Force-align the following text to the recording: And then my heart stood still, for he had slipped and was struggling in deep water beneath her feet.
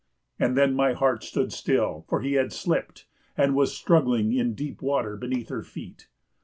And 0.39 0.57
then 0.57 0.73
my 0.73 0.93
heart 0.93 1.23
stood 1.23 1.53
still, 1.53 2.05
for 2.09 2.21
he 2.21 2.33
had 2.33 2.51
slipped 2.51 3.05
and 3.37 3.53
was 3.53 3.77
struggling 3.77 4.33
in 4.33 4.55
deep 4.55 4.81
water 4.81 5.15
beneath 5.15 5.49
her 5.49 5.61
feet. 5.61 6.07